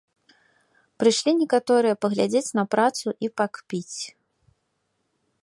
[1.03, 3.97] Прышлі некаторыя паглядзець на працу і пакпіць.